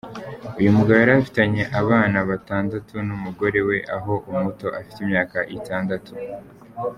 [0.59, 6.11] Uyu mugabo yari afitanye abana batandatu n’umugore we aho umuto afite imyaka itandatu.